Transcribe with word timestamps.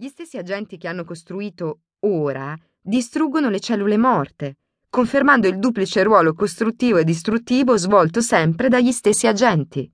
Gli 0.00 0.08
stessi 0.08 0.38
agenti 0.38 0.78
che 0.78 0.88
hanno 0.88 1.04
costruito 1.04 1.80
ora 2.06 2.56
distruggono 2.80 3.50
le 3.50 3.60
cellule 3.60 3.98
morte, 3.98 4.56
confermando 4.88 5.46
il 5.46 5.58
duplice 5.58 6.02
ruolo 6.02 6.32
costruttivo 6.32 6.96
e 6.96 7.04
distruttivo 7.04 7.76
svolto 7.76 8.22
sempre 8.22 8.70
dagli 8.70 8.92
stessi 8.92 9.26
agenti. 9.26 9.92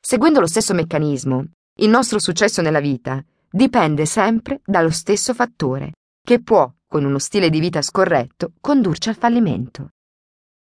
Seguendo 0.00 0.40
lo 0.40 0.48
stesso 0.48 0.74
meccanismo, 0.74 1.44
il 1.76 1.88
nostro 1.88 2.18
successo 2.18 2.62
nella 2.62 2.80
vita 2.80 3.24
dipende 3.48 4.06
sempre 4.06 4.60
dallo 4.64 4.90
stesso 4.90 5.32
fattore, 5.34 5.92
che 6.20 6.42
può, 6.42 6.68
con 6.84 7.04
uno 7.04 7.20
stile 7.20 7.48
di 7.48 7.60
vita 7.60 7.80
scorretto, 7.80 8.54
condurci 8.60 9.08
al 9.08 9.14
fallimento. 9.14 9.90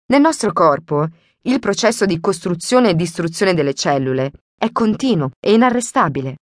Nel 0.06 0.20
nostro 0.20 0.52
corpo, 0.52 1.06
il 1.42 1.60
processo 1.60 2.06
di 2.06 2.18
costruzione 2.18 2.90
e 2.90 2.96
distruzione 2.96 3.54
delle 3.54 3.74
cellule 3.74 4.32
è 4.58 4.72
continuo 4.72 5.30
e 5.38 5.52
inarrestabile. 5.52 6.38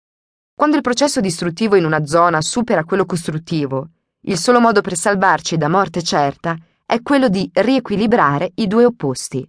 Quando 0.60 0.76
il 0.76 0.84
processo 0.84 1.22
distruttivo 1.22 1.74
in 1.74 1.86
una 1.86 2.04
zona 2.04 2.42
supera 2.42 2.84
quello 2.84 3.06
costruttivo, 3.06 3.88
il 4.24 4.36
solo 4.36 4.60
modo 4.60 4.82
per 4.82 4.94
salvarci 4.94 5.56
da 5.56 5.70
morte 5.70 6.02
certa 6.02 6.54
è 6.84 7.00
quello 7.00 7.30
di 7.30 7.48
riequilibrare 7.50 8.52
i 8.56 8.66
due 8.66 8.84
opposti. 8.84 9.42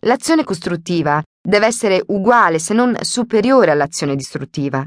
L'azione 0.00 0.42
costruttiva 0.42 1.22
deve 1.40 1.66
essere 1.66 2.02
uguale 2.04 2.58
se 2.58 2.74
non 2.74 2.96
superiore 3.02 3.70
all'azione 3.70 4.16
distruttiva. 4.16 4.84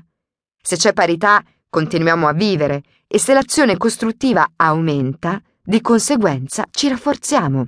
Se 0.62 0.76
c'è 0.76 0.92
parità, 0.92 1.42
continuiamo 1.70 2.28
a 2.28 2.34
vivere 2.34 2.84
e 3.08 3.18
se 3.18 3.34
l'azione 3.34 3.78
costruttiva 3.78 4.46
aumenta, 4.58 5.42
di 5.64 5.80
conseguenza 5.80 6.66
ci 6.72 6.90
rafforziamo. 6.90 7.68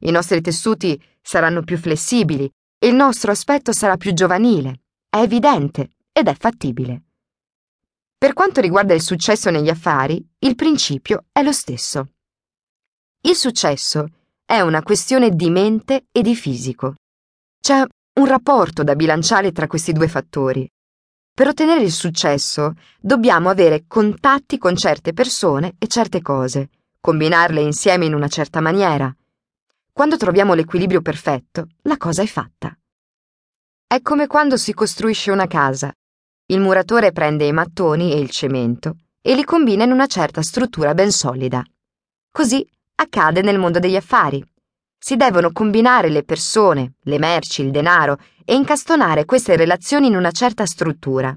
I 0.00 0.10
nostri 0.10 0.40
tessuti 0.40 1.00
saranno 1.22 1.62
più 1.62 1.78
flessibili 1.78 2.50
e 2.76 2.88
il 2.88 2.96
nostro 2.96 3.30
aspetto 3.30 3.72
sarà 3.72 3.96
più 3.96 4.12
giovanile. 4.14 4.80
È 5.08 5.18
evidente 5.18 5.90
ed 6.10 6.26
è 6.26 6.34
fattibile. 6.34 7.02
Per 8.18 8.32
quanto 8.32 8.62
riguarda 8.62 8.94
il 8.94 9.02
successo 9.02 9.50
negli 9.50 9.68
affari, 9.68 10.26
il 10.38 10.54
principio 10.54 11.26
è 11.30 11.42
lo 11.42 11.52
stesso. 11.52 12.12
Il 13.20 13.34
successo 13.34 14.08
è 14.42 14.60
una 14.60 14.82
questione 14.82 15.30
di 15.30 15.50
mente 15.50 16.06
e 16.10 16.22
di 16.22 16.34
fisico. 16.34 16.94
C'è 17.60 17.84
un 18.14 18.26
rapporto 18.26 18.82
da 18.82 18.94
bilanciare 18.94 19.52
tra 19.52 19.66
questi 19.66 19.92
due 19.92 20.08
fattori. 20.08 20.66
Per 21.34 21.46
ottenere 21.46 21.82
il 21.82 21.92
successo 21.92 22.72
dobbiamo 22.98 23.50
avere 23.50 23.84
contatti 23.86 24.56
con 24.56 24.76
certe 24.76 25.12
persone 25.12 25.74
e 25.78 25.86
certe 25.86 26.22
cose, 26.22 26.70
combinarle 26.98 27.60
insieme 27.60 28.06
in 28.06 28.14
una 28.14 28.28
certa 28.28 28.62
maniera. 28.62 29.14
Quando 29.92 30.16
troviamo 30.16 30.54
l'equilibrio 30.54 31.02
perfetto, 31.02 31.68
la 31.82 31.98
cosa 31.98 32.22
è 32.22 32.26
fatta. 32.26 32.74
È 33.86 34.00
come 34.00 34.26
quando 34.26 34.56
si 34.56 34.72
costruisce 34.72 35.30
una 35.30 35.46
casa. 35.46 35.92
Il 36.48 36.60
muratore 36.60 37.10
prende 37.10 37.44
i 37.44 37.50
mattoni 37.50 38.12
e 38.12 38.20
il 38.20 38.30
cemento 38.30 38.98
e 39.20 39.34
li 39.34 39.42
combina 39.42 39.82
in 39.82 39.90
una 39.90 40.06
certa 40.06 40.42
struttura 40.42 40.94
ben 40.94 41.10
solida. 41.10 41.60
Così 42.30 42.64
accade 42.94 43.42
nel 43.42 43.58
mondo 43.58 43.80
degli 43.80 43.96
affari. 43.96 44.44
Si 44.96 45.16
devono 45.16 45.50
combinare 45.50 46.08
le 46.08 46.22
persone, 46.22 46.94
le 47.02 47.18
merci, 47.18 47.62
il 47.62 47.72
denaro 47.72 48.18
e 48.44 48.54
incastonare 48.54 49.24
queste 49.24 49.56
relazioni 49.56 50.06
in 50.06 50.14
una 50.14 50.30
certa 50.30 50.66
struttura. 50.66 51.36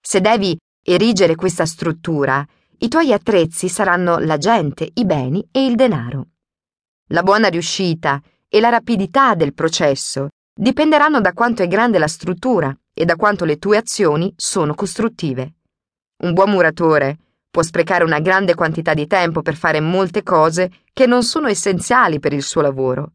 Se 0.00 0.20
devi 0.20 0.56
erigere 0.84 1.34
questa 1.34 1.66
struttura, 1.66 2.46
i 2.78 2.86
tuoi 2.86 3.12
attrezzi 3.12 3.68
saranno 3.68 4.18
la 4.18 4.38
gente, 4.38 4.88
i 4.94 5.04
beni 5.04 5.48
e 5.50 5.66
il 5.66 5.74
denaro. 5.74 6.28
La 7.08 7.24
buona 7.24 7.48
riuscita 7.48 8.22
e 8.48 8.60
la 8.60 8.68
rapidità 8.68 9.34
del 9.34 9.52
processo 9.52 10.28
dipenderanno 10.54 11.20
da 11.20 11.32
quanto 11.32 11.64
è 11.64 11.66
grande 11.66 11.98
la 11.98 12.06
struttura 12.06 12.72
e 13.00 13.04
da 13.04 13.14
quanto 13.14 13.44
le 13.44 13.58
tue 13.58 13.76
azioni 13.76 14.34
sono 14.36 14.74
costruttive. 14.74 15.54
Un 16.24 16.32
buon 16.32 16.50
muratore 16.50 17.16
può 17.48 17.62
sprecare 17.62 18.02
una 18.02 18.18
grande 18.18 18.56
quantità 18.56 18.92
di 18.92 19.06
tempo 19.06 19.40
per 19.40 19.54
fare 19.54 19.78
molte 19.78 20.24
cose 20.24 20.72
che 20.92 21.06
non 21.06 21.22
sono 21.22 21.46
essenziali 21.46 22.18
per 22.18 22.32
il 22.32 22.42
suo 22.42 22.60
lavoro. 22.60 23.12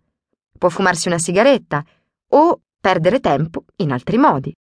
Può 0.58 0.70
fumarsi 0.70 1.10
una 1.10 1.20
sigaretta 1.20 1.84
o 2.30 2.62
perdere 2.80 3.20
tempo 3.20 3.66
in 3.78 3.92
altri 3.92 4.18
modi. 4.18 4.56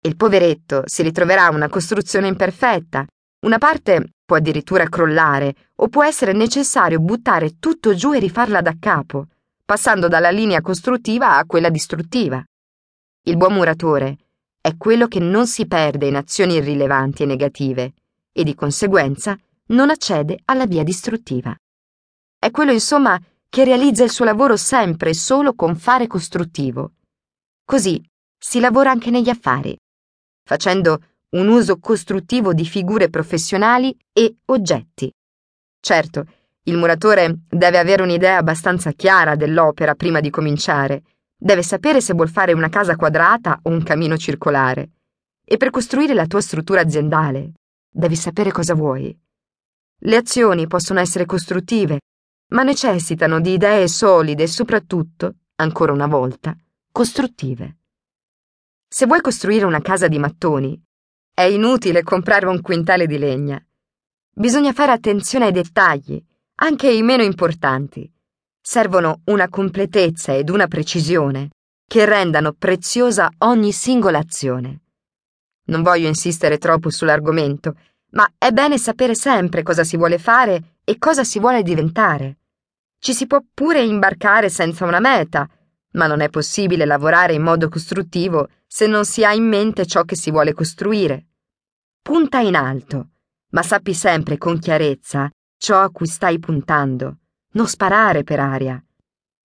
Il 0.00 0.16
poveretto 0.16 0.82
si 0.86 1.04
ritroverà 1.04 1.48
una 1.48 1.68
costruzione 1.68 2.26
imperfetta, 2.26 3.06
una 3.46 3.58
parte 3.58 4.14
può 4.24 4.34
addirittura 4.34 4.88
crollare 4.88 5.54
o 5.76 5.86
può 5.86 6.02
essere 6.02 6.32
necessario 6.32 6.98
buttare 6.98 7.60
tutto 7.60 7.94
giù 7.94 8.12
e 8.14 8.18
rifarla 8.18 8.60
da 8.62 8.74
capo, 8.80 9.28
passando 9.64 10.08
dalla 10.08 10.30
linea 10.30 10.60
costruttiva 10.60 11.36
a 11.36 11.44
quella 11.46 11.70
distruttiva. 11.70 12.44
Il 13.22 13.36
buon 13.36 13.52
muratore 13.52 14.16
è 14.66 14.76
quello 14.76 15.06
che 15.06 15.20
non 15.20 15.46
si 15.46 15.68
perde 15.68 16.08
in 16.08 16.16
azioni 16.16 16.54
irrilevanti 16.54 17.22
e 17.22 17.26
negative 17.26 17.92
e 18.32 18.42
di 18.42 18.56
conseguenza 18.56 19.38
non 19.66 19.90
accede 19.90 20.40
alla 20.46 20.66
via 20.66 20.82
distruttiva. 20.82 21.56
È 22.36 22.50
quello, 22.50 22.72
insomma, 22.72 23.16
che 23.48 23.62
realizza 23.62 24.02
il 24.02 24.10
suo 24.10 24.24
lavoro 24.24 24.56
sempre 24.56 25.10
e 25.10 25.14
solo 25.14 25.54
con 25.54 25.76
fare 25.76 26.08
costruttivo. 26.08 26.94
Così 27.64 28.04
si 28.36 28.58
lavora 28.58 28.90
anche 28.90 29.10
negli 29.10 29.28
affari, 29.28 29.78
facendo 30.42 31.00
un 31.36 31.46
uso 31.46 31.78
costruttivo 31.78 32.52
di 32.52 32.66
figure 32.66 33.08
professionali 33.08 33.96
e 34.12 34.38
oggetti. 34.46 35.08
Certo, 35.78 36.24
il 36.64 36.76
muratore 36.76 37.42
deve 37.48 37.78
avere 37.78 38.02
un'idea 38.02 38.38
abbastanza 38.38 38.90
chiara 38.90 39.36
dell'opera 39.36 39.94
prima 39.94 40.18
di 40.18 40.30
cominciare 40.30 41.04
Deve 41.38 41.62
sapere 41.62 42.00
se 42.00 42.14
vuol 42.14 42.30
fare 42.30 42.54
una 42.54 42.70
casa 42.70 42.96
quadrata 42.96 43.60
o 43.62 43.70
un 43.70 43.82
camino 43.82 44.16
circolare. 44.16 44.90
E 45.44 45.58
per 45.58 45.70
costruire 45.70 46.14
la 46.14 46.26
tua 46.26 46.40
struttura 46.40 46.80
aziendale, 46.80 47.52
devi 47.88 48.16
sapere 48.16 48.50
cosa 48.50 48.74
vuoi. 48.74 49.16
Le 49.98 50.16
azioni 50.16 50.66
possono 50.66 50.98
essere 50.98 51.26
costruttive, 51.26 52.00
ma 52.48 52.62
necessitano 52.62 53.40
di 53.40 53.52
idee 53.52 53.86
solide 53.86 54.44
e 54.44 54.48
soprattutto, 54.48 55.34
ancora 55.56 55.92
una 55.92 56.06
volta, 56.06 56.56
costruttive. 56.90 57.76
Se 58.88 59.06
vuoi 59.06 59.20
costruire 59.20 59.66
una 59.66 59.80
casa 59.80 60.08
di 60.08 60.18
mattoni, 60.18 60.80
è 61.32 61.42
inutile 61.42 62.02
comprare 62.02 62.46
un 62.46 62.60
quintale 62.62 63.06
di 63.06 63.18
legna. 63.18 63.62
Bisogna 64.32 64.72
fare 64.72 64.92
attenzione 64.92 65.46
ai 65.46 65.52
dettagli, 65.52 66.22
anche 66.56 66.90
i 66.90 67.02
meno 67.02 67.22
importanti 67.22 68.10
servono 68.68 69.20
una 69.26 69.48
completezza 69.48 70.34
ed 70.34 70.48
una 70.48 70.66
precisione 70.66 71.50
che 71.86 72.04
rendano 72.04 72.52
preziosa 72.52 73.30
ogni 73.38 73.70
singola 73.70 74.18
azione. 74.18 74.80
Non 75.66 75.84
voglio 75.84 76.08
insistere 76.08 76.58
troppo 76.58 76.90
sull'argomento, 76.90 77.76
ma 78.10 78.28
è 78.36 78.50
bene 78.50 78.76
sapere 78.76 79.14
sempre 79.14 79.62
cosa 79.62 79.84
si 79.84 79.96
vuole 79.96 80.18
fare 80.18 80.78
e 80.82 80.98
cosa 80.98 81.22
si 81.22 81.38
vuole 81.38 81.62
diventare. 81.62 82.38
Ci 82.98 83.14
si 83.14 83.28
può 83.28 83.40
pure 83.54 83.84
imbarcare 83.84 84.48
senza 84.48 84.84
una 84.84 84.98
meta, 84.98 85.48
ma 85.92 86.08
non 86.08 86.20
è 86.20 86.28
possibile 86.28 86.84
lavorare 86.86 87.34
in 87.34 87.42
modo 87.42 87.68
costruttivo 87.68 88.48
se 88.66 88.88
non 88.88 89.04
si 89.04 89.24
ha 89.24 89.32
in 89.32 89.46
mente 89.46 89.86
ciò 89.86 90.02
che 90.02 90.16
si 90.16 90.32
vuole 90.32 90.52
costruire. 90.52 91.26
Punta 92.02 92.40
in 92.40 92.56
alto, 92.56 93.10
ma 93.50 93.62
sappi 93.62 93.94
sempre 93.94 94.36
con 94.38 94.58
chiarezza 94.58 95.30
ciò 95.56 95.80
a 95.80 95.90
cui 95.90 96.06
stai 96.08 96.40
puntando 96.40 97.18
non 97.56 97.66
sparare 97.66 98.22
per 98.22 98.38
aria. 98.38 98.80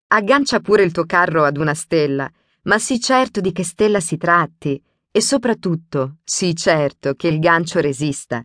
Aggancia 0.08 0.60
pure 0.60 0.82
il 0.82 0.92
tuo 0.92 1.04
carro 1.04 1.44
ad 1.44 1.58
una 1.58 1.74
stella, 1.74 2.28
ma 2.62 2.78
sii 2.78 2.98
certo 3.00 3.40
di 3.40 3.52
che 3.52 3.64
stella 3.64 4.00
si 4.00 4.16
tratti 4.16 4.82
e 5.10 5.20
soprattutto 5.20 6.16
sii 6.24 6.56
certo 6.56 7.14
che 7.14 7.28
il 7.28 7.38
gancio 7.38 7.80
resista. 7.80 8.44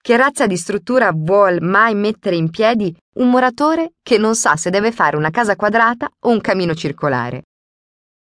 Che 0.00 0.16
razza 0.16 0.46
di 0.46 0.56
struttura 0.56 1.10
vuol 1.12 1.60
mai 1.60 1.94
mettere 1.94 2.36
in 2.36 2.50
piedi 2.50 2.96
un 3.14 3.30
muratore 3.30 3.94
che 4.00 4.16
non 4.16 4.36
sa 4.36 4.56
se 4.56 4.70
deve 4.70 4.92
fare 4.92 5.16
una 5.16 5.30
casa 5.30 5.56
quadrata 5.56 6.08
o 6.20 6.30
un 6.30 6.40
camino 6.40 6.74
circolare? 6.74 7.46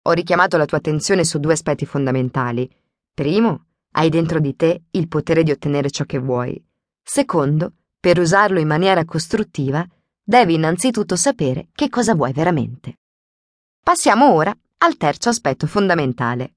Ho 0.04 0.12
richiamato 0.12 0.58
la 0.58 0.66
tua 0.66 0.78
attenzione 0.78 1.24
su 1.24 1.40
due 1.40 1.54
aspetti 1.54 1.86
fondamentali. 1.86 2.70
Primo, 3.14 3.68
hai 3.92 4.10
dentro 4.10 4.40
di 4.40 4.56
te 4.56 4.84
il 4.92 5.08
potere 5.08 5.44
di 5.44 5.52
ottenere 5.52 5.90
ciò 5.90 6.04
che 6.04 6.18
vuoi. 6.18 6.62
Secondo, 7.02 7.74
per 8.00 8.20
usarlo 8.20 8.60
in 8.60 8.68
maniera 8.68 9.06
costruttiva, 9.06 9.88
devi 10.30 10.54
innanzitutto 10.54 11.16
sapere 11.16 11.70
che 11.74 11.90
cosa 11.90 12.14
vuoi 12.14 12.34
veramente. 12.34 13.00
Passiamo 13.82 14.32
ora 14.32 14.56
al 14.78 14.96
terzo 14.96 15.30
aspetto 15.30 15.66
fondamentale. 15.66 16.54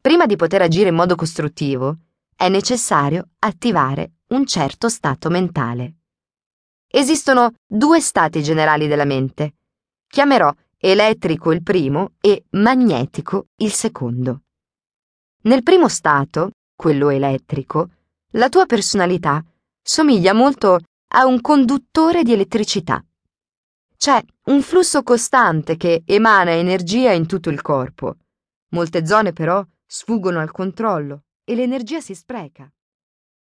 Prima 0.00 0.24
di 0.24 0.36
poter 0.36 0.62
agire 0.62 0.88
in 0.88 0.94
modo 0.94 1.14
costruttivo, 1.14 1.98
è 2.34 2.48
necessario 2.48 3.28
attivare 3.40 4.12
un 4.28 4.46
certo 4.46 4.88
stato 4.88 5.28
mentale. 5.28 5.96
Esistono 6.88 7.52
due 7.66 8.00
stati 8.00 8.42
generali 8.42 8.86
della 8.86 9.04
mente. 9.04 9.56
Chiamerò 10.06 10.50
elettrico 10.78 11.52
il 11.52 11.62
primo 11.62 12.12
e 12.22 12.44
magnetico 12.52 13.48
il 13.56 13.72
secondo. 13.72 14.44
Nel 15.42 15.62
primo 15.62 15.88
stato, 15.88 16.52
quello 16.74 17.10
elettrico, 17.10 17.90
la 18.30 18.48
tua 18.48 18.64
personalità 18.64 19.44
somiglia 19.82 20.32
molto 20.32 20.80
a 21.16 21.26
un 21.26 21.40
conduttore 21.40 22.24
di 22.24 22.32
elettricità. 22.32 23.00
C'è 23.96 24.20
un 24.46 24.62
flusso 24.62 25.04
costante 25.04 25.76
che 25.76 26.02
emana 26.04 26.50
energia 26.50 27.12
in 27.12 27.26
tutto 27.26 27.50
il 27.50 27.62
corpo. 27.62 28.16
Molte 28.70 29.06
zone 29.06 29.32
però 29.32 29.64
sfuggono 29.86 30.40
al 30.40 30.50
controllo 30.50 31.22
e 31.44 31.54
l'energia 31.54 32.00
si 32.00 32.16
spreca. 32.16 32.68